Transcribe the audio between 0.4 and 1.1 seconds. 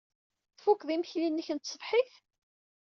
Tfukeḍ